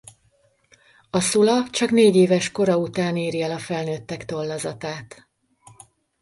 A 1.09 1.19
szula 1.19 1.69
csak 1.69 1.91
négyéves 1.91 2.51
kora 2.51 2.77
után 2.77 3.17
éri 3.17 3.41
el 3.41 3.51
a 3.51 3.59
felnőttek 3.59 4.25
tollazatát. 4.25 5.27